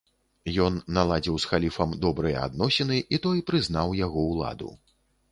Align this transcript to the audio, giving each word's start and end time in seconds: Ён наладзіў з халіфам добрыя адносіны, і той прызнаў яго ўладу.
Ён 0.67 0.77
наладзіў 0.97 1.35
з 1.41 1.49
халіфам 1.49 1.91
добрыя 2.05 2.37
адносіны, 2.47 2.97
і 3.17 3.19
той 3.27 3.43
прызнаў 3.51 3.93
яго 3.99 4.23
ўладу. 4.31 4.71